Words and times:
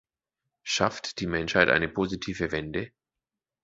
Schafft 0.63 1.19
die 1.19 1.27
Menschheit 1.27 1.69
eine 1.69 1.87
positive 1.87 2.51
Wende? 2.51 2.89